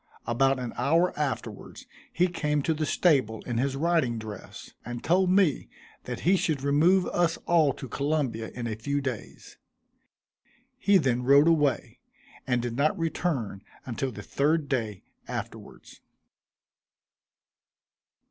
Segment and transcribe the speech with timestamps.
[0.25, 5.29] About an hour afterwards he came to the stable in his riding dress; and told
[5.29, 5.69] me
[6.05, 9.59] that he should remove us all to Columbia in a few days.
[10.79, 11.99] He then rode away,
[12.47, 16.01] and did not return until the third day afterwards.